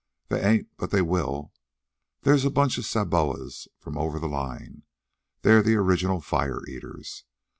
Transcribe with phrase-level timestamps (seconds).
[0.29, 1.53] "They ain't, but they will.
[2.23, 4.81] There's a bunch of Sabobas from over the line.
[5.43, 7.23] They're the original fire eaters.